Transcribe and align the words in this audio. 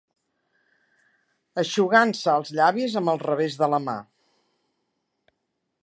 ...eixugant-se 1.63 2.35
els 2.41 2.53
llavis 2.61 2.97
amb 3.03 3.13
el 3.15 3.23
revés 3.29 3.59
de 3.61 3.71
la 3.75 3.83
mà 3.89 3.97